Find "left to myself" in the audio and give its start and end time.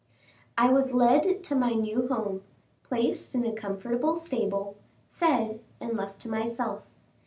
5.95-6.81